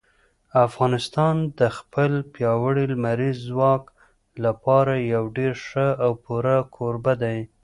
[0.67, 3.83] افغانستان د خپل پیاوړي لمریز ځواک
[4.45, 7.39] لپاره یو ډېر ښه او پوره کوربه دی.